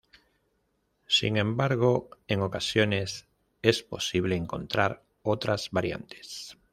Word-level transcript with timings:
Sin 1.05 1.37
embargo, 1.37 2.09
en 2.27 2.41
ocasiones 2.41 3.27
es 3.61 3.83
posible 3.83 4.35
encontrar 4.35 5.03
otras 5.21 5.69
variantes. 5.69 6.57